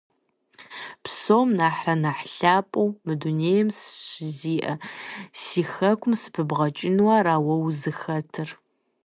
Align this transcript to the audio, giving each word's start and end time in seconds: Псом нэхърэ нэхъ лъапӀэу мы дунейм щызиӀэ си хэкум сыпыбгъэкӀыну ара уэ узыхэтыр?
Псом 1.03 1.49
нэхърэ 1.59 1.93
нэхъ 2.03 2.23
лъапӀэу 2.37 2.89
мы 3.03 3.13
дунейм 3.19 3.67
щызиӀэ 4.05 4.73
си 5.41 5.61
хэкум 5.71 6.13
сыпыбгъэкӀыну 6.21 7.09
ара 7.17 7.35
уэ 7.45 7.55
узыхэтыр? 7.67 8.49